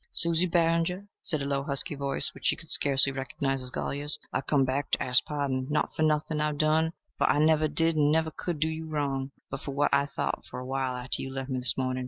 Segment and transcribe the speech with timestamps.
[0.13, 4.47] "Susie Barringer," said a low, husky voice which she could scarcely recognize as Golyer's, "I've
[4.47, 8.31] come to ask pardon not for nothing I've done, for I never did and never
[8.31, 11.51] could do you wrong but for what I thought for a while arter you left
[11.51, 11.99] me this morning.